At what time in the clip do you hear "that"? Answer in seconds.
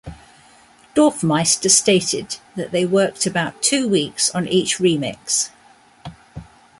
2.55-2.71